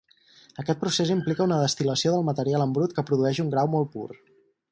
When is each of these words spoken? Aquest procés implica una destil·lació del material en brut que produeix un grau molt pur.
Aquest 0.61 0.79
procés 0.83 1.11
implica 1.15 1.45
una 1.49 1.59
destil·lació 1.65 2.15
del 2.15 2.25
material 2.31 2.65
en 2.67 2.75
brut 2.79 2.97
que 2.97 3.05
produeix 3.11 3.43
un 3.47 3.55
grau 3.57 3.73
molt 3.77 3.93
pur. 3.97 4.09